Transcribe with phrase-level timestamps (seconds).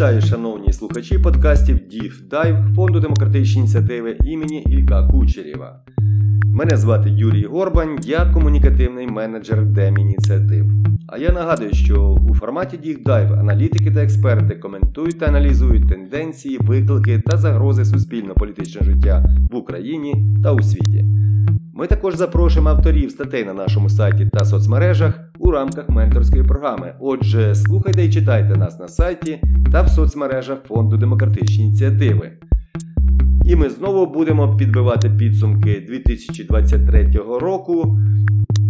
[0.00, 5.80] Вітаю, шановні слухачі подкастів Дів Дайв Фонду демократичні ініціативи імені Ілька Кучерєва.
[6.44, 10.66] Мене звати Юрій Горбань, я комунікативний менеджер Демініціатив.
[11.06, 16.58] А я нагадую, що у форматі Дів Дайв аналітики та експерти коментують та аналізують тенденції,
[16.60, 21.04] виклики та загрози суспільно-політичного життя в Україні та у світі.
[21.74, 26.94] Ми також запрошуємо авторів статей на нашому сайті та соцмережах у рамках менторської програми.
[27.00, 29.40] Отже, слухайте і читайте нас на сайті
[29.72, 32.32] та в соцмережах Фонду демократичні ініціативи.
[33.44, 37.98] І ми знову будемо підбивати підсумки 2023 року.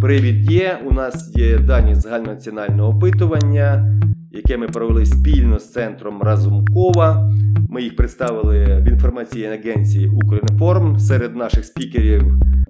[0.01, 0.79] Привіт є!
[0.89, 3.99] У нас є дані загальнонаціонального опитування,
[4.31, 7.31] яке ми провели спільно з центром Разумкова.
[7.69, 10.99] Ми їх представили в інформаційній агенції Укрінформ.
[10.99, 12.23] Серед наших спікерів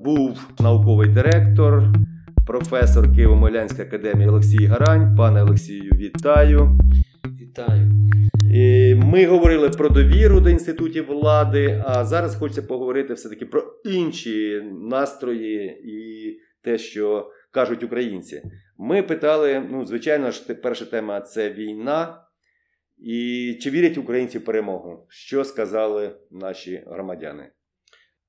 [0.03, 1.83] був науковий директор,
[2.51, 5.15] професор Києво-Могилянської академії Олексій Гарань.
[5.17, 6.79] Пане Олексію, вітаю.
[7.41, 7.91] Вітаю.
[8.53, 14.61] І Ми говорили про довіру до інститутів влади, а зараз хочеться поговорити все-таки про інші
[14.71, 18.43] настрої і те, що кажуть українці.
[18.77, 22.23] Ми питали: ну, звичайно ж, перша тема це війна.
[22.97, 25.05] І чи вірять українці в перемогу?
[25.09, 27.49] Що сказали наші громадяни?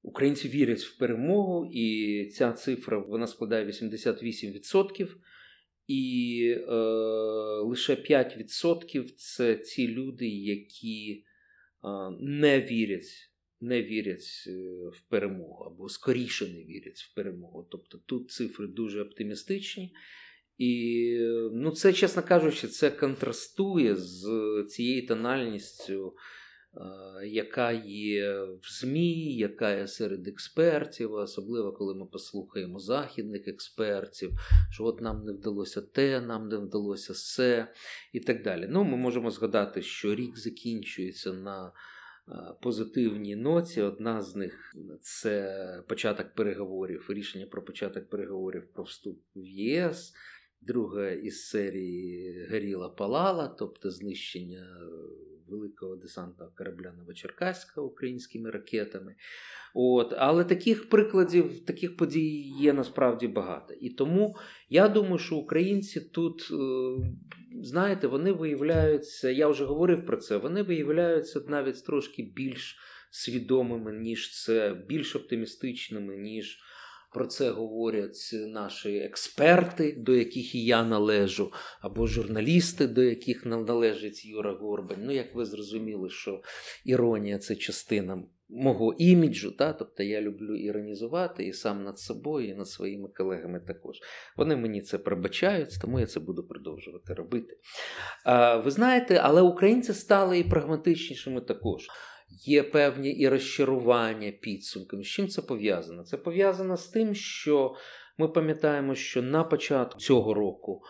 [0.03, 5.08] Українці вірять в перемогу, і ця цифра вона складає 88%.
[5.86, 6.75] І е,
[7.64, 11.25] лише 5% це ті люди, які
[11.84, 11.89] е,
[12.20, 14.50] не вірять не вірять е,
[14.89, 17.69] в перемогу, або скоріше не вірять в перемогу.
[17.70, 19.95] Тобто тут цифри дуже оптимістичні.
[20.58, 21.19] І,
[21.53, 24.27] ну, це, чесно кажучи, це контрастує з
[24.69, 26.17] цією тональністю
[27.27, 34.31] яка є в ЗМІ, яка є серед експертів, особливо коли ми послухаємо західних експертів,
[34.70, 37.73] що от нам не вдалося те, нам не вдалося все
[38.12, 38.67] і так далі.
[38.70, 41.73] Ну, Ми можемо згадати, що рік закінчується на
[42.63, 43.83] позитивній ноті.
[43.83, 50.14] Одна з них це початок переговорів, рішення про початок переговорів про вступ в ЄС.
[50.61, 54.67] Друга із серії Горіла Палала, тобто знищення
[55.52, 59.14] великого десантного корабля Новочеркаська українськими ракетами.
[59.74, 63.74] От, Але таких прикладів, таких подій є насправді багато.
[63.74, 64.36] І тому
[64.68, 66.57] я думаю, що українці тут, е,
[67.62, 72.79] знаєте, вони виявляються, я вже говорив про це, вони виявляються навіть трошки більш
[73.11, 76.58] свідомими, ніж це, більш оптимістичними, ніж.
[77.14, 84.24] Про це говорять наші експерти, до яких і я належу, або журналісти, до яких належить
[84.24, 85.05] Юра Горбань.
[85.05, 86.42] Ну, як ви зрозуміли, що
[86.84, 89.50] іронія це частина мого іміджу.
[89.58, 89.73] Та?
[89.73, 93.96] Тобто я люблю іронізувати і сам над собою, і над своїми колегами також.
[94.36, 97.58] Вони мені це пробачають, тому я це буду продовжувати робити.
[98.64, 101.89] Ви знаєте, але українці стали і прагматичнішими також
[102.47, 105.03] є певні і розчарування підсумками.
[105.03, 106.03] З чим це пов'язано?
[106.03, 107.75] Це пов'язано з тим, що
[108.19, 110.83] ми пам'ятаємо, що на початку цього року.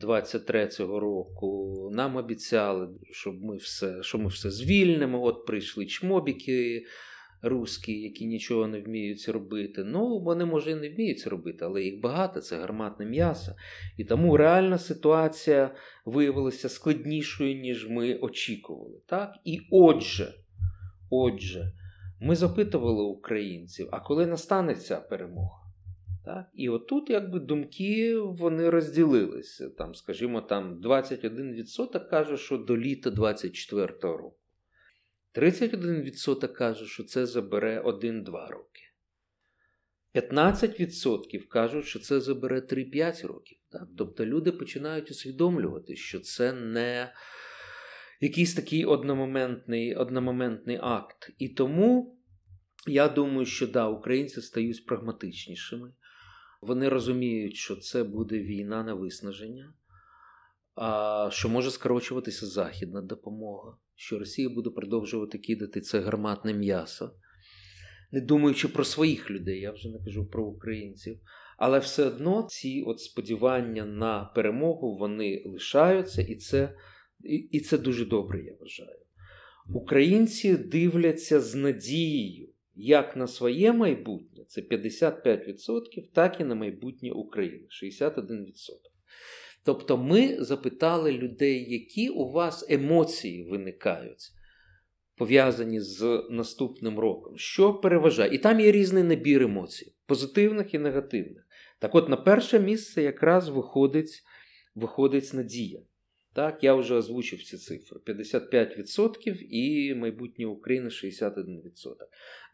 [0.00, 5.24] 23-го року нам обіцяли, що ми все що ми все звільнимо.
[5.24, 6.84] От прийшли чмобіки
[7.42, 9.84] русські, які нічого не вміють робити.
[9.84, 13.52] Ну, вони, може, і не вміють робити, але їх багато, це гарматне м'ясо.
[13.96, 19.00] І тому реальна ситуація виявилася складнішою, ніж ми очікували.
[19.06, 19.32] Так?
[19.44, 20.34] І отже,
[21.10, 21.72] Отже,
[22.20, 25.58] ми запитували українців, а коли настане ця перемога?
[26.24, 26.46] Так?
[26.54, 29.68] І отут якби думки вони розділилися.
[29.68, 34.36] Там, Скажімо, там 21% каже, що до літа 24-го року.
[35.34, 38.82] 31% каже, що це забере 1-2 роки.
[40.14, 43.58] 15% кажуть, що це забере 3-5 років.
[43.68, 43.88] Так?
[43.98, 47.12] Тобто люди починають усвідомлювати, що це не
[48.20, 51.30] якийсь такий одномоментний одномоментний акт.
[51.38, 52.18] І тому
[52.86, 55.92] я думаю, що да, українці стають прагматичнішими.
[56.62, 59.74] Вони розуміють, що це буде війна на виснаження,
[60.74, 67.14] а що може скорочуватися західна допомога, що Росія буде продовжувати кидати це гарматне м'ясо,
[68.12, 71.20] не думаючи про своїх людей, я вже не кажу про українців.
[71.58, 76.74] Але все одно ці от сподівання на перемогу вони лишаються, і це
[77.24, 78.98] і, і це дуже добре, я вважаю.
[79.74, 82.48] Українці дивляться з надією
[82.80, 88.42] як на своє майбутнє, це 55%, так і на майбутнє України 61%.
[89.64, 94.30] Тобто ми запитали людей, які у вас емоції виникають,
[95.16, 98.34] пов'язані з наступним роком, що переважає.
[98.34, 101.46] І там є різний набір емоцій, позитивних і негативних.
[101.78, 104.22] Так от, на перше місце якраз виходить,
[104.74, 105.80] виходить надія.
[106.32, 111.64] Так, я вже озвучив ці цифри: 55% і майбутнє України 61%.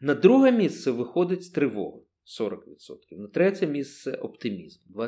[0.01, 1.99] На друге місце виходить тривога
[2.41, 2.57] 40%.
[3.11, 5.05] На третє місце оптимізм 28%.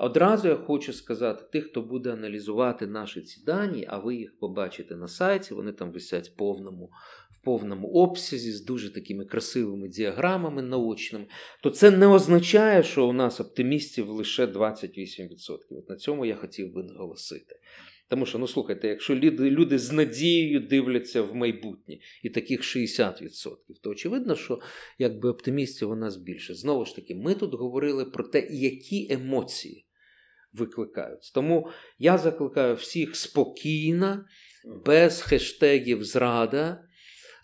[0.00, 4.96] Одразу я хочу сказати, тих, хто буде аналізувати наші ці дані, а ви їх побачите
[4.96, 6.90] на сайті, вони там висять в повному
[7.30, 11.26] в повному обсязі з дуже такими красивими діаграмами наочними,
[11.62, 15.28] то це не означає, що у нас оптимістів лише 28%.
[15.70, 17.60] От на цьому я хотів би наголосити.
[18.08, 23.56] Тому що, ну слухайте, якщо люди люди з надією дивляться в майбутнє, і таких 60%,
[23.82, 24.60] то очевидно, що
[24.98, 26.54] якби оптимістів у нас більше.
[26.54, 29.86] Знову ж таки, ми тут говорили про те, які емоції
[30.52, 31.32] викликаються.
[31.34, 31.68] Тому
[31.98, 34.24] я закликаю всіх спокійно,
[34.86, 36.84] без хештегів зрада.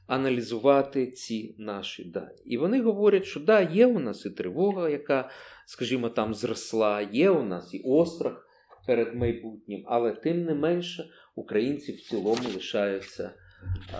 [0.07, 2.43] Аналізувати ці наші дані.
[2.45, 5.31] І вони говорять, що да, є у нас і тривога, яка,
[5.67, 8.49] скажімо, там зросла, є у нас і острах
[8.87, 11.05] перед майбутнім, але тим не менше
[11.35, 13.35] українці в цілому лишаються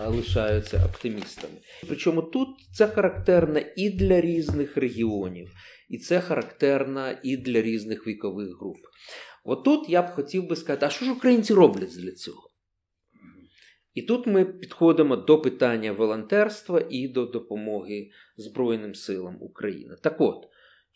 [0.07, 1.53] лишаються оптимістами.
[1.87, 5.51] Причому тут це характерно і для різних регіонів,
[5.89, 8.77] і це характерно і для різних вікових груп.
[9.43, 12.49] Отут я б хотів би сказати, а що ж українці роблять для цього?
[13.93, 19.95] І тут ми підходимо до питання волонтерства і до допомоги Збройним силам України.
[20.03, 20.45] Так от,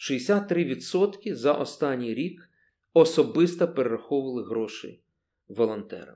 [0.10, 2.50] 63% за останній рік
[2.94, 5.04] особисто перераховували гроші
[5.48, 6.16] волонтерам.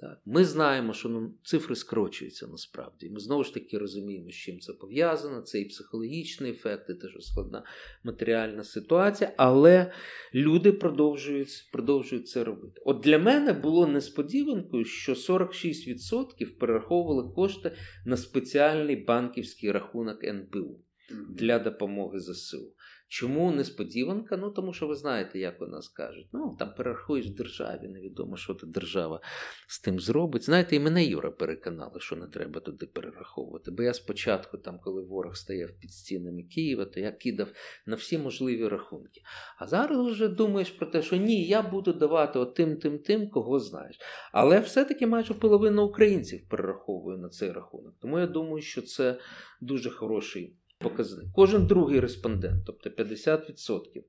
[0.00, 0.20] Так.
[0.26, 3.10] Ми знаємо, що ну, цифри скорочуються насправді.
[3.10, 5.40] Ми знову ж таки розуміємо, з чим це пов'язано.
[5.40, 7.64] Це і психологічний ефект, і теж складна
[8.04, 9.92] матеріальна ситуація, але
[10.34, 12.80] люди продовжують продовжують це робити.
[12.84, 17.72] От для мене було несподіванкою, що 46% перераховували кошти
[18.04, 20.80] на спеціальний банківський рахунок НБУ
[21.28, 22.74] для допомоги ЗСУ.
[23.12, 24.36] Чому несподіванка?
[24.36, 26.26] Ну тому що ви знаєте, як у нас кажуть.
[26.32, 29.20] Ну там перерахуєш державі, невідомо, що та держава
[29.68, 30.44] з тим зробить.
[30.44, 33.70] Знаєте, і мене Юра переконали, що не треба туди перераховувати.
[33.70, 37.48] Бо я спочатку, там, коли ворог стояв під стінами Києва, то я кидав
[37.86, 39.20] на всі можливі рахунки.
[39.58, 43.58] А зараз вже думаєш про те, що ні, я буду давати отим, тим, тим, кого
[43.58, 43.98] знаєш.
[44.32, 47.94] Але все-таки майже половина українців перераховує на цей рахунок.
[48.00, 49.18] Тому я думаю, що це
[49.60, 51.32] дуже хороший показник.
[51.32, 54.04] Кожен другий респондент, тобто 50%,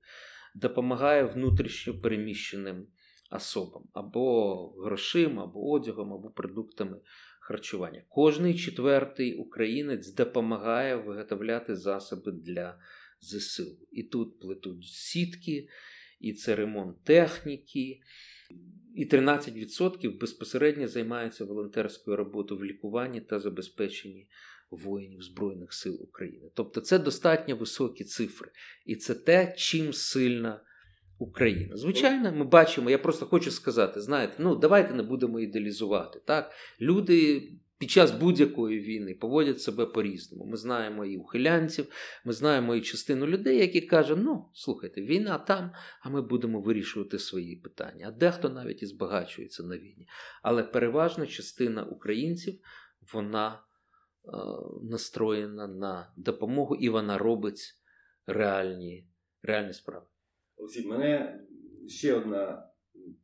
[0.56, 2.88] допомагає внутрішньо переміщеним
[3.32, 6.98] особам або грошима, або одягом, або продуктами
[7.42, 8.04] харчування.
[8.10, 12.80] Кожний четвертий українець допомагає виготовляти засоби для
[13.22, 13.78] ЗСУ.
[13.92, 15.68] І тут плетуть сітки,
[16.20, 18.00] і це ремонт техніки.
[18.96, 24.28] І 13% безпосередньо займаються волонтерською роботою в лікуванні та забезпеченні
[24.72, 26.50] воїнів Збройних сил України.
[26.54, 28.52] Тобто це достатньо високі цифри.
[28.86, 30.62] І це те, чим сильна
[31.18, 31.78] Україна.
[31.78, 36.20] Звичайно, ми бачимо, я просто хочу сказати: знаєте, ну давайте не будемо ідеалізувати.
[36.26, 36.52] Так?
[36.82, 37.50] Люди.
[37.78, 40.46] Під час будь-якої війни поводять себе по-різному.
[40.46, 41.86] Ми знаємо і ухилянців,
[42.26, 45.72] ми знаємо і частину людей, які кажуть, ну, слухайте, війна там,
[46.02, 48.06] а ми будемо вирішувати свої питання.
[48.08, 50.08] А дехто навіть і збагачується на війні.
[50.42, 52.60] Але переважна частина українців,
[53.14, 53.60] вона
[54.82, 57.62] настроєна на допомогу, і вона робить
[58.28, 59.08] реальні
[59.44, 60.06] реальні справи.
[60.58, 61.40] Олексій, мене
[61.88, 62.72] ще одна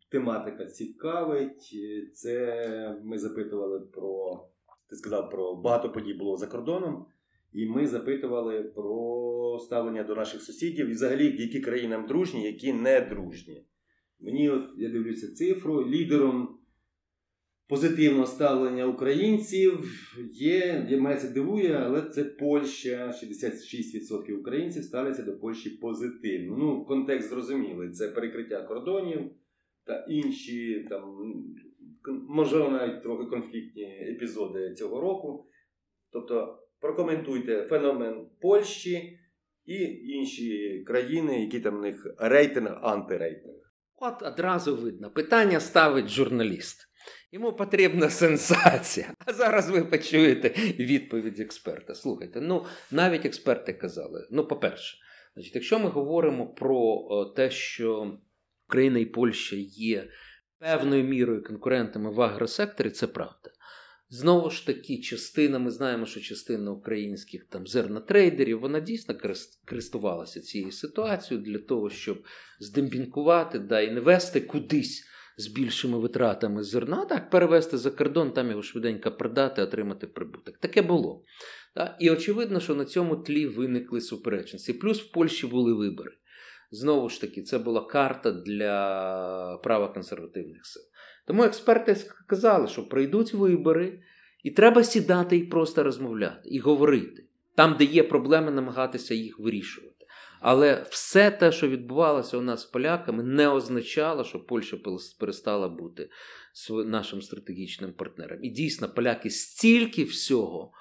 [0.10, 1.76] тематика цікавить.
[2.14, 4.44] Це ми запитували про,
[4.90, 7.06] ти сказав, про багато подій було за кордоном,
[7.54, 13.02] і ми запитували про ставлення до наших сусідів і взагалі, які країни дружні, які не
[13.02, 13.66] дружні.
[14.20, 16.47] Мені, от я дивлюся цифру, лідером
[17.68, 19.84] позитивного ставлення українців
[20.34, 23.14] є, мене це дивує, але це Польща.
[23.24, 26.58] 66% українців ставляться до Польщі позитивно.
[26.58, 27.92] Ну, контекст зрозумілий.
[27.92, 29.32] Це перекриття кордонів
[29.84, 31.34] та інші там,
[32.30, 35.48] можливо, навіть трохи конфліктні епізоди цього року.
[36.12, 39.20] Тобто, прокоментуйте феномен Польщі
[39.66, 39.76] і
[40.08, 43.56] інші країни, які там в них рейтинг, антирейтинг.
[43.96, 46.88] От одразу видно, питання ставить журналіст.
[47.32, 49.14] Йому потрібна сенсація.
[49.26, 51.96] А зараз ви почуєте відповідь експерта.
[51.96, 54.98] Слухайте, ну навіть експерти казали: ну, по-перше,
[55.34, 58.18] значить, якщо ми говоримо про те, що
[58.68, 60.10] Україна і Польща є
[60.60, 63.52] певною мірою конкурентами в агросекторі, це правда.
[64.10, 69.16] Знову ж таки, частина, ми знаємо, що частина українських там зернотрейдерів, вона дійсно
[69.66, 72.24] користувалася цією ситуацією для того, щоб
[72.60, 75.08] здемпінкувати да, і не вести кудись
[75.38, 80.58] з більшими витратами зерна, так перевезти за кордон, там його швиденько продати, отримати прибуток.
[80.58, 81.24] Таке було.
[81.76, 81.96] Так?
[82.00, 84.74] І очевидно, що на цьому тлі виникли суперечності.
[84.74, 86.12] Плюс в Польщі були вибори.
[86.72, 90.84] Знову ж таки, це була карта для правоконсервативних сил.
[91.28, 94.00] Тому експерти сказали, що прийдуть вибори,
[94.44, 97.24] і треба сідати і просто розмовляти, і говорити.
[97.56, 99.87] Там, де є проблеми, намагатися їх вирішувати.
[100.40, 104.78] Але все те, що відбувалося у нас з поляками, не означало, що Польща
[105.20, 106.10] перестала бути
[106.86, 108.44] нашим стратегічним партнером.
[108.44, 110.72] І дійсно, поляки стільки всього,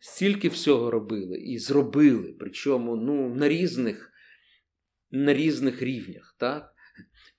[0.00, 4.10] стільки всього робили і зробили, причому ну, на різних
[5.10, 6.36] на різних рівнях.
[6.38, 6.70] так?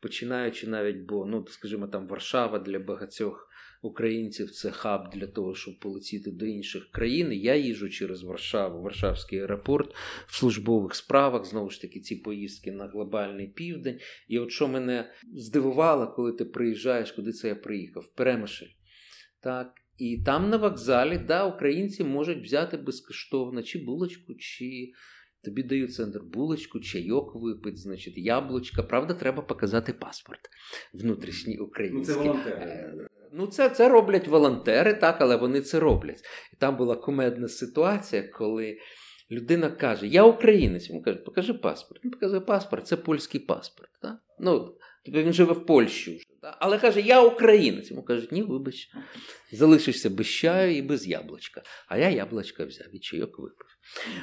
[0.01, 3.49] Починаючи навіть, бо, ну, скажімо, там Варшава для багатьох
[3.81, 7.33] українців це хаб для того, щоб полетіти до інших країн.
[7.33, 9.95] Я їжу через Варшаву, Варшавський аеропорт
[10.27, 11.45] в службових справах.
[11.45, 13.99] Знову ж таки, ці поїздки на глобальний південь.
[14.27, 18.13] І от що мене здивувало, коли ти приїжджаєш, куди це я приїхав?
[18.15, 18.65] Перемишль.
[19.39, 19.73] Так.
[19.97, 24.91] І там на вокзалі да, українці можуть взяти безкоштовно чи булочку, чи
[25.45, 28.83] тобі дають центр булочку, чайок випить, значить, яблучка.
[28.83, 30.39] Правда, треба показати паспорт
[30.93, 32.15] внутрішній український.
[32.15, 33.07] Ну, це волонтери.
[33.33, 36.21] Ну, це це роблять волонтери, так, але вони це роблять.
[36.53, 38.77] І там була кумедна ситуація, коли
[39.31, 40.89] людина каже: Я українець.
[40.89, 42.03] Він каже, покажи паспорт.
[42.05, 43.89] Він показує паспорт, це польський паспорт.
[44.01, 44.15] Так?
[44.39, 46.25] Ну, Тобто він живе в Польщі вже.
[46.41, 46.57] Так?
[46.59, 47.91] Але каже, я українець.
[47.91, 48.89] Йому кажуть, ні, вибач,
[49.51, 51.61] залишишся без чаю і без яблучка.
[51.87, 53.67] А я яблучка взяв і чайок випив.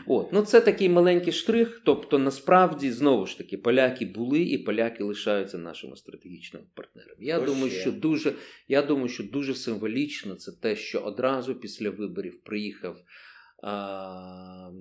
[0.06, 1.82] От, ну Це такий маленький штрих.
[1.84, 7.16] Тобто, насправді, знову ж таки, поляки були і поляки лишаються нашими стратегічними партнерами.
[7.18, 7.80] Я думаю, ще.
[7.80, 8.32] що дуже,
[8.68, 12.96] я думаю, що дуже символічно це те, що одразу після виборів приїхав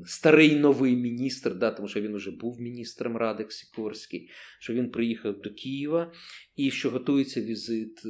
[0.06, 5.42] старий новий міністр, да, тому що він вже був міністром Радик Сікорський, що він приїхав
[5.42, 6.12] до Києва
[6.56, 8.10] і що готується візит е,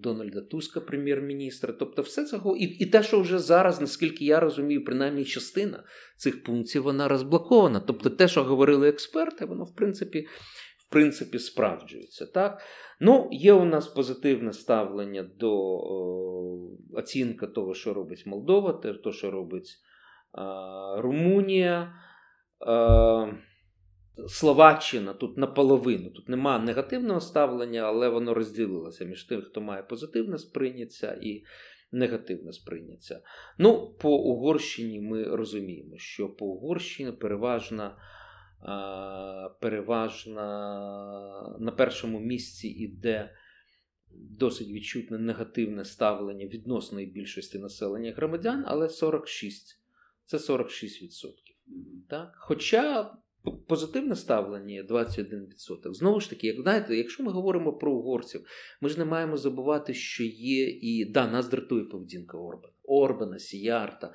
[0.00, 1.72] Дональда Туска, прем'єр-міністра.
[1.72, 5.84] Тобто, все це і, і те, що вже зараз, наскільки я розумію, принаймні частина
[6.16, 7.80] цих пунктів вона розблокована.
[7.80, 10.26] Тобто, те, що говорили експерти, воно в принципі.
[10.78, 12.26] В принципі, справджується.
[12.26, 12.62] Так?
[13.00, 19.30] Ну, Є у нас позитивне ставлення до о, оцінка того, що робить Молдова, те, що
[19.30, 19.78] робить
[20.96, 21.94] Румунія,
[24.28, 26.10] Словаччина тут наполовину.
[26.10, 31.44] Тут нема негативного ставлення, але воно розділилося між тим, хто має позитивне сприйняття і
[31.92, 33.20] негативне сприйняття.
[33.58, 37.96] Ну, по Угорщині ми розуміємо, що по Угорщині переважна.
[39.60, 40.44] Переважна
[41.58, 43.30] на першому місці іде
[44.10, 49.77] досить відчутне негативне ставлення відносної більшості населення громадян, але 46
[50.28, 51.10] це 46%.
[52.08, 52.32] Так?
[52.36, 53.14] Хоча
[53.68, 55.92] позитивне ставлення 21%.
[55.92, 58.46] Знову ж таки, як знаєте, якщо ми говоримо про угорців,
[58.80, 64.14] ми ж не маємо забувати, що є і да, нас дратує поведінка Орбана, Орбана, Сіярта.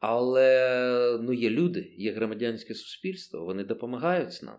[0.00, 4.56] Але ну, є люди, є громадянське суспільство, вони допомагають нам.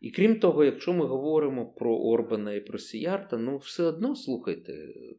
[0.00, 4.72] І крім того, якщо ми говоримо про Орбана і про Сіярта, ну все одно слухайте,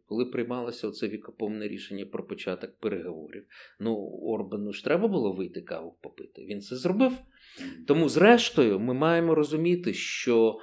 [0.06, 3.46] коли приймалося це вікоповне рішення про початок переговорів,
[3.80, 6.46] ну Орбану ж треба було вийти каву попити.
[6.46, 7.12] Він це зробив.
[7.88, 10.58] Тому, зрештою, ми маємо розуміти, що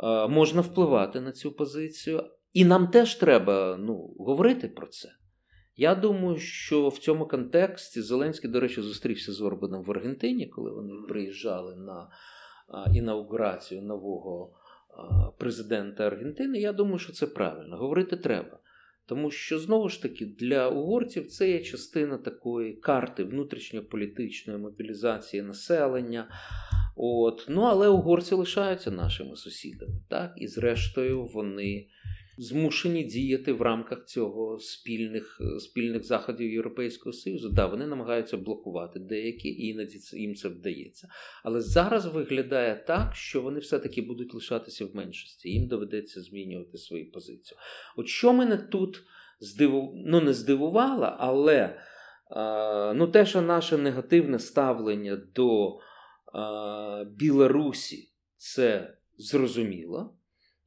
[0.00, 5.08] е, можна впливати на цю позицію, і нам теж треба ну, говорити про це.
[5.76, 10.70] Я думаю, що в цьому контексті Зеленський, до речі, зустрівся з Орбаном в Аргентині, коли
[10.70, 12.08] вони приїжджали на
[12.94, 14.52] інаугурацію нового
[15.38, 17.76] президента Аргентини, я думаю, що це правильно.
[17.76, 18.58] Говорити треба.
[19.06, 26.28] Тому що знову ж таки для угорців це є частина такої карти внутрішньополітичної мобілізації населення.
[26.96, 27.46] От.
[27.48, 30.00] Ну, Але угорці лишаються нашими сусідами.
[30.08, 30.32] так?
[30.36, 31.86] І зрештою вони
[32.38, 37.48] змушені діяти в рамках цього спільних е, спільних заходів Європейського Союзу.
[37.48, 41.08] Да, вони намагаються блокувати деякі, і іноді їм це вдається.
[41.44, 45.48] Але зараз виглядає так, що вони все-таки будуть лишатися в меншості.
[45.50, 47.58] Їм доведеться змінювати свою позицію.
[47.96, 49.02] От що мене тут
[49.40, 49.94] здиву...
[50.06, 51.80] ну, не здивувало, але
[52.94, 55.78] ну, те, що наше негативне ставлення до
[57.06, 60.16] Білорусі, це зрозуміло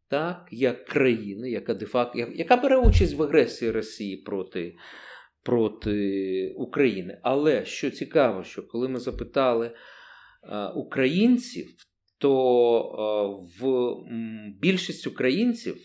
[0.10, 4.76] так, як країни, яка де-факто, яка бере участь в агресії Росії проти
[5.44, 7.20] проти України.
[7.24, 9.72] Але що цікаво, що коли ми запитали
[10.42, 11.76] а, українців,
[12.18, 12.34] то
[12.80, 13.24] а,
[13.60, 13.94] в
[14.60, 15.78] більшість українців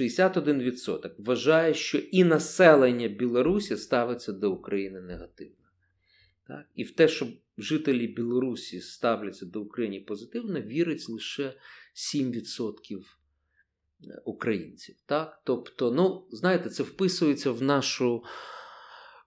[0.00, 5.64] 61% вважає, що і населення Білорусі ставиться до України негативно.
[6.48, 6.66] Так?
[6.74, 7.26] І в те, що
[7.58, 11.54] жителі Білорусі ставляться до України позитивно, вірить лише
[11.94, 12.42] 7%
[14.24, 14.94] українців.
[15.06, 15.42] Так?
[15.44, 18.22] Тобто, ну, знаєте, це вписується в нашу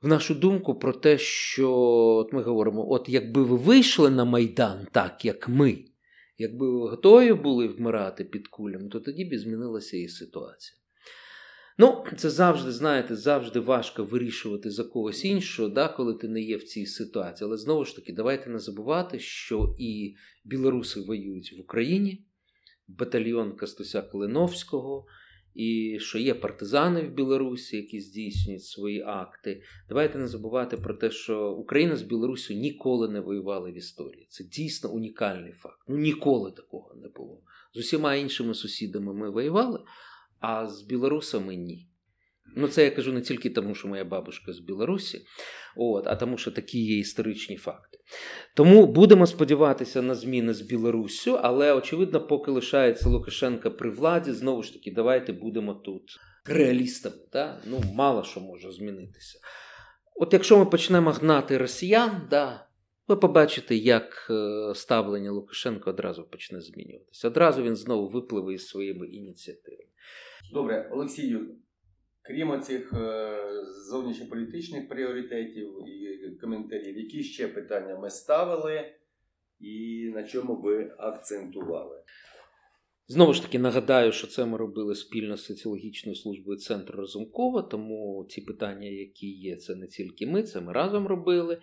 [0.01, 1.71] в нашу думку про те, що
[2.17, 5.85] от ми говоримо: от якби ви вийшли на Майдан так, як ми,
[6.37, 10.77] Якби ви готові були вмирати під кулями, то тоді б змінилася і ситуація.
[11.77, 16.57] Ну, це завжди, знаєте, завжди важко вирішувати за когось іншого, да, коли ти не є
[16.57, 17.47] в цій ситуації.
[17.47, 20.15] Але знову ж таки, давайте не забувати, що і
[20.45, 22.25] білоруси воюють в Україні,
[22.87, 25.05] батальйон Кастуся Калиновського,
[25.55, 29.61] і що є партизани в Білорусі, які здійснюють свої акти.
[29.89, 34.27] Давайте не забувати про те, що Україна з Білорусі ніколи не воювала в історії.
[34.29, 35.79] Це дійсно унікальний факт.
[35.87, 37.41] Ну ніколи такого не було.
[37.73, 39.79] З усіма іншими сусідами ми воювали,
[40.39, 41.89] а з білорусами ні.
[42.55, 45.25] Ну, це я кажу не тільки тому, що моя бабушка з Білорусі,
[45.75, 47.97] от, а тому, що такі є історичні факти.
[48.55, 54.63] Тому будемо сподіватися на зміни з Білоруссю, але очевидно, поки лишається Лукашенка при владі, знову
[54.63, 57.15] ж таки, давайте будемо тут реалістами.
[57.33, 57.61] Да?
[57.65, 59.39] Ну, мало що може змінитися.
[60.15, 62.67] От якщо ми почнемо гнати росіян, да,
[63.07, 67.27] ви побачите, як е, ставлення Лукашенка одразу почне змінюватися.
[67.27, 69.89] Одразу він знову випливе із своїми ініціативами.
[70.53, 71.55] Добре, Олексію.
[72.25, 73.37] Крім цих е,
[73.89, 78.85] зовнішньополітичних пріоритетів і коментарів, які ще питання ми ставили
[79.59, 82.03] і на чому ви акцентували?
[83.07, 88.25] Знову ж таки нагадаю, що це ми робили спільно з соціологічною службою центру Разумкова, тому
[88.29, 91.61] ці питання, які є, це не тільки ми, це ми разом робили.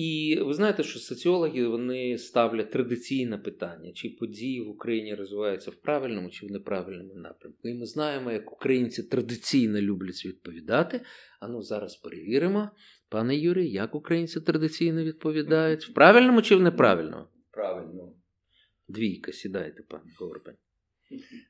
[0.00, 5.74] І ви знаєте, що соціологи вони ставлять традиційне питання, чи події в Україні розвиваються в
[5.74, 7.68] правильному чи в неправильному напрямку.
[7.68, 11.00] І ми знаємо, як українці традиційно люблять відповідати.
[11.40, 12.70] А ну зараз перевіримо,
[13.08, 17.24] пане Юрій, як українці традиційно відповідають в правильному чи в неправильному?
[17.50, 18.14] Правильно.
[18.88, 20.56] Двійка, сідайте, пане Горбань.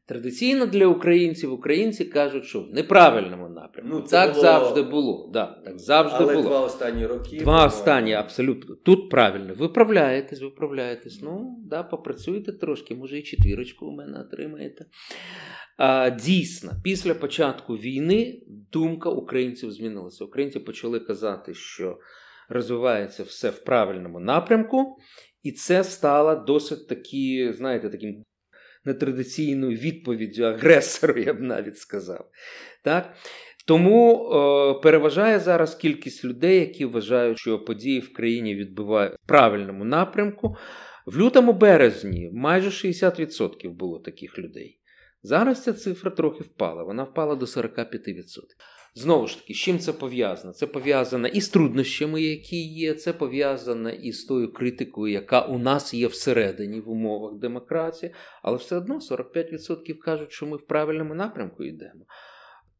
[0.06, 3.94] Традиційно для українців українці кажуть, що в неправильному напрямку.
[3.94, 4.42] Ну, так було...
[4.42, 5.30] завжди було.
[5.32, 6.48] Да, так завжди Але було.
[6.48, 7.38] два останні роки.
[7.38, 8.74] Два останні, абсолютно.
[8.74, 9.54] Тут правильно.
[9.54, 11.20] Виправляєтесь, виправляєтесь.
[11.22, 14.86] Ну, да, попрацюєте трошки, може і четвірочку у мене отримаєте.
[15.76, 18.42] А, Дійсно, після початку війни
[18.72, 20.24] думка українців змінилася.
[20.24, 21.98] Українці почали казати, що
[22.48, 24.96] розвивається все в правильному напрямку.
[25.42, 28.24] І це стало досить такі, знаєте, таким
[28.84, 32.30] нетрадиційною відповіддю агресору, я б навіть сказав.
[32.84, 33.14] Так?
[33.66, 39.84] Тому е, переважає зараз кількість людей, які вважають, що події в країні відбувають в правильному
[39.84, 40.56] напрямку.
[41.06, 44.80] В лютому березні майже 60% було таких людей.
[45.22, 48.24] Зараз ця цифра трохи впала, вона впала до 45%.
[48.94, 50.52] Знову ж таки, з чим це пов'язано?
[50.52, 55.58] Це пов'язано і з труднощами, які є, це пов'язано і з тою критикою, яка у
[55.58, 61.14] нас є всередині в умовах демократії, але все одно 45% кажуть, що ми в правильному
[61.14, 62.04] напрямку йдемо.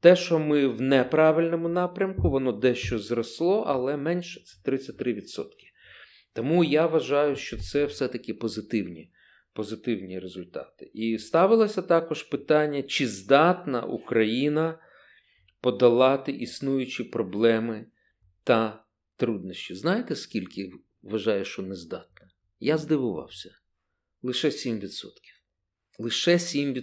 [0.01, 5.45] Те, що ми в неправильному напрямку, воно дещо зросло, але менше це 33%.
[6.35, 9.11] Тому я вважаю, що це все-таки позитивні
[9.59, 10.91] позитивні результати.
[10.95, 14.79] І ставилося також питання, чи здатна Україна
[15.61, 17.87] подолати існуючі проблеми
[18.45, 18.85] та
[19.17, 19.75] труднощі.
[19.75, 20.71] Знаєте, скільки
[21.03, 22.31] вважаю, що не здатна?
[22.61, 23.51] Я здивувався.
[24.23, 24.91] Лише 7%.
[25.99, 26.83] Лише 7%.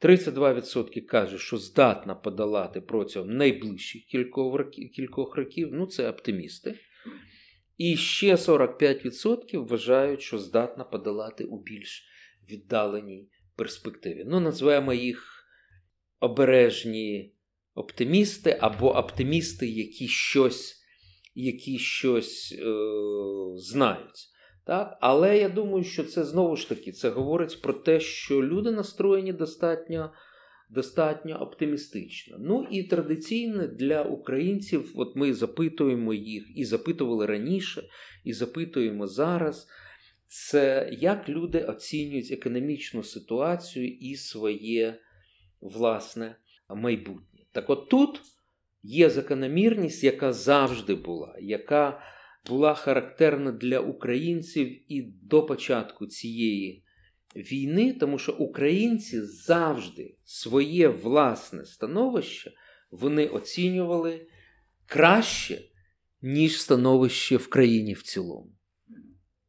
[0.00, 4.04] 32% кажуть, що здатна подолати протягом найближчих
[4.92, 5.68] кількох років.
[5.72, 6.78] Ну, це оптимісти.
[7.76, 12.08] І ще 45% вважають, що здатна подолати у більш
[12.50, 14.24] віддаленій перспективі.
[14.26, 15.46] Ну, назвемо їх
[16.20, 17.35] обережні
[17.76, 20.82] оптимісти або оптимісти, які щось
[21.36, 22.64] які щось е,
[23.56, 24.28] знають.
[24.66, 24.98] Так?
[25.00, 29.32] Але я думаю, що це знову ж таки це говорить про те, що люди настроєні
[29.32, 30.12] достатньо
[30.70, 32.36] достатньо оптимістично.
[32.40, 37.82] Ну і традиційно для українців, от ми запитуємо їх і запитували раніше,
[38.24, 39.68] і запитуємо зараз.
[40.28, 45.00] Це як люди оцінюють економічну ситуацію і своє
[45.60, 46.36] власне
[46.68, 47.35] майбутнє.
[47.56, 48.20] Так от тут
[48.82, 52.02] є закономірність, яка завжди була, яка
[52.46, 56.84] була характерна для українців і до початку цієї
[57.36, 62.52] війни, тому що українці завжди своє власне становище
[62.90, 64.26] вони оцінювали
[64.86, 65.60] краще,
[66.22, 68.52] ніж становище в країні в цілому.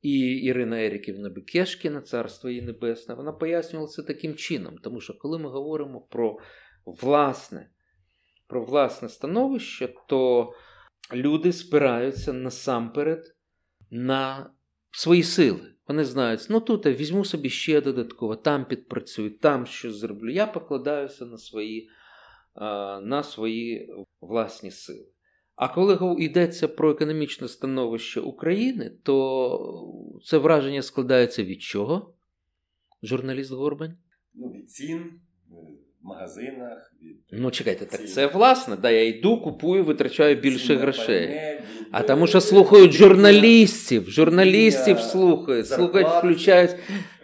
[0.01, 5.39] І Ірина Еріківна Бекешкіна, царство її небесне, вона пояснювала це таким чином, тому що коли
[5.39, 6.37] ми говоримо про
[6.85, 7.69] власне
[8.47, 10.51] про власне становище, то
[11.13, 13.35] люди спираються насамперед
[13.91, 14.51] на
[14.91, 15.73] свої сили.
[15.87, 20.29] Вони знають, ну тут я візьму собі ще додатково, там підпрацюю, там щось зроблю.
[20.29, 21.89] Я покладаюся на свої,
[23.01, 23.89] на свої
[24.21, 25.07] власні сили.
[25.55, 32.13] А коли йдеться про економічне становище України, то це враження складається від чого?
[33.03, 33.97] журналіст Горбань?
[34.33, 37.17] Ну, від цін, в магазинах, від.
[37.31, 41.27] Ну, чекайте, так це власне, да, я йду, купую, витрачаю більше грошей.
[41.27, 46.75] пальне, від, А тому що слухають журналістів, журналістів слухають, слухають, включають.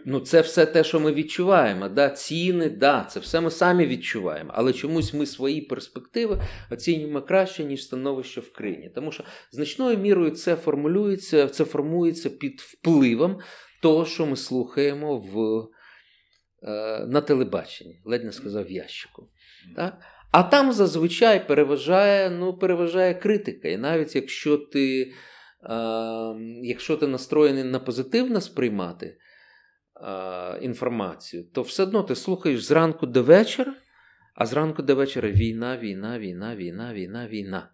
[0.06, 1.90] Ну, це все те, що ми відчуваємо.
[1.90, 2.10] Да?
[2.10, 4.52] Ціни, да, це все ми самі відчуваємо.
[4.54, 6.42] Але чомусь ми свої перспективи
[6.72, 8.92] оцінюємо краще, ніж становище в країні.
[8.96, 13.40] Тому що значною мірою це формулюється, це формується під впливом
[13.82, 15.66] того, що ми слухаємо в,
[17.08, 19.30] на телебаченні, ледь не сказав ящику.
[19.76, 20.02] Так?
[20.32, 23.68] А там зазвичай переважає, ну, переважає критика.
[23.68, 25.14] І навіть якщо ти,
[25.64, 25.76] е,
[26.64, 29.18] якщо ти настроєний на позитивно сприймати
[30.02, 33.74] е, інформацію, то все одно ти слухаєш зранку до вечора,
[34.36, 37.70] а зранку до вечора війна, війна, війна, війна, війна, війна.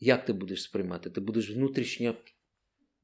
[0.00, 1.10] Як ти будеш сприймати?
[1.10, 2.14] Ти будеш внутрішньо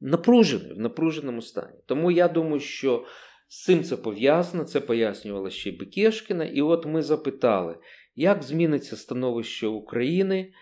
[0.01, 1.79] напружений, в напруженому стані.
[1.87, 3.07] Тому я думаю, що
[3.55, 6.45] з цим це пов'язано, це пояснювала ще Бекешкіна.
[6.45, 7.79] І от ми запитали,
[8.15, 10.53] як зміниться становище України е,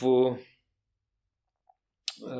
[0.00, 0.36] в,
[2.22, 2.36] е,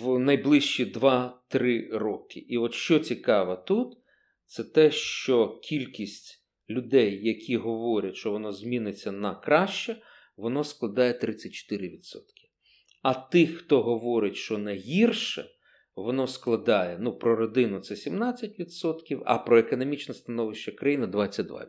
[0.00, 2.40] в найближчі 2-3 роки.
[2.40, 3.98] І от що цікаво тут,
[4.46, 9.96] це те, що кількість людей, які говорять, що воно зміниться на краще,
[10.36, 11.94] воно складає 34%.
[13.02, 15.50] А тих, хто говорить, що на гірше,
[16.02, 21.66] воно складає ну, про родину це 17%, а про економічне становище країни 22%.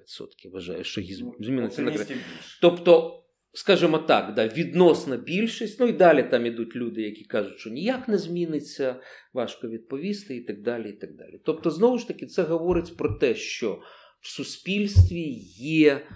[0.52, 2.16] Вважаю, що її Ну, зміниться на краще.
[2.62, 7.70] Тобто, скажімо так, да, відносна більшість, ну і далі там ідуть люди, які кажуть, що
[7.70, 9.02] ніяк не зміниться,
[9.34, 10.90] важко відповісти, і так далі.
[10.90, 11.42] і так далі.
[11.46, 13.82] Тобто, знову ж таки, це говорить про те, що
[14.22, 15.22] в суспільстві
[15.58, 16.08] є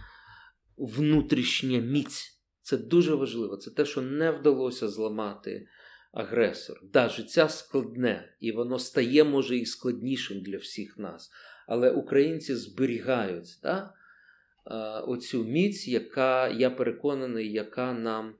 [0.78, 2.32] внутрішня міць.
[2.62, 3.58] Це дуже важливо.
[3.58, 5.67] Це те, що не вдалося зламати
[6.15, 6.80] агресор.
[6.93, 11.32] Да, життя складне, і воно стає, може, і складнішим для всіх нас.
[11.67, 18.36] Але українці зберігають да, е, оцю міць, яка, я переконаний, яка нам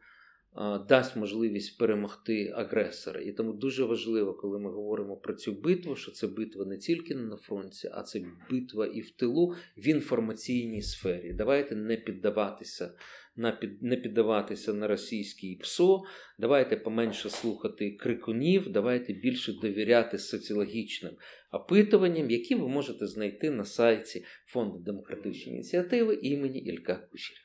[0.90, 3.22] дасть можливість перемогти агресора.
[3.22, 7.16] І тому дуже важливо, коли ми говоримо про цю битву, що це битва не тільки
[7.16, 11.34] на фронті, а це битва і в тилу в інформаційній сфері.
[11.34, 12.94] Давайте не піддаватися
[13.36, 16.04] на під, не піддаватися на російський ПСО,
[16.40, 21.14] давайте поменше слухати крикунів, давайте більше довіряти соціологічним
[21.52, 27.45] опитуванням, які ви можете знайти на сайті Фонду демократичної ініціативи імені Ілька Кучеря.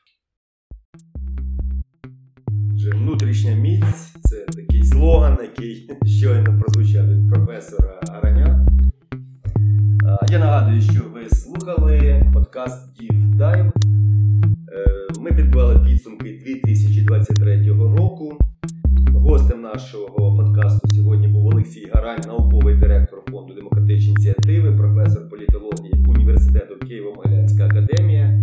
[2.95, 8.67] Внутрішня міць це такий слоган, який щойно прозвучав від професора Араня.
[10.29, 13.71] Я нагадую, що ви слухали подкаст Deep Dive.
[14.73, 18.37] Е, Ми підбивали підсумки 2023 року.
[19.13, 26.73] Гостем нашого подкасту сьогодні був Олексій Гарань, науковий директор Фонду демократичної ініціативи, професор політології Університету
[26.73, 28.40] Києво-Могилянська академія.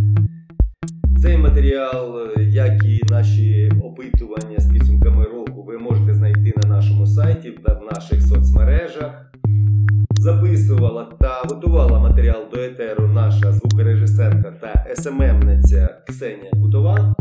[1.22, 7.50] Цей матеріал, як і наші опитування з підсумками року, ви можете знайти на нашому сайті
[7.66, 9.32] та в наших соцмережах.
[10.18, 17.14] Записувала та готувала матеріал до етеру наша звукорежисерка та СММниця Ксенія Кутова.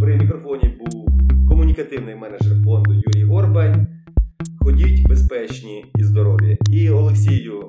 [0.00, 1.08] При мікрофоні був
[1.48, 3.86] комунікативний менеджер фонду Юрій Горбань.
[4.60, 6.58] Ходіть безпечні і здорові.
[6.70, 7.68] І Олексію,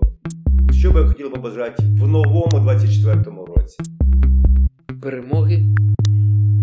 [0.71, 3.77] що би хотіли побажати в новому 24-му році?
[5.03, 5.65] перемоги,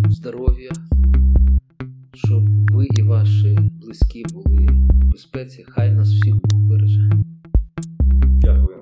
[0.09, 0.70] здоров'я,
[2.14, 5.64] щоб ви і ваші близькі були в безпеці.
[5.68, 7.11] Хай нас всіх Бог береже.
[8.40, 8.79] Дякую.